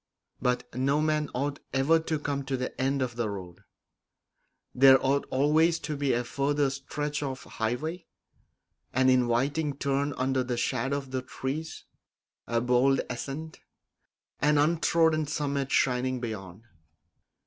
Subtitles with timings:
[0.41, 3.59] But no man ought ever to come to the end of the road;
[4.73, 8.07] there ought always to be a further stretch of highway,
[8.93, 11.85] an inviting turn under the shadow of the trees,
[12.47, 13.59] a bold ascent,
[14.39, 16.63] an untrodden summit shining beyond.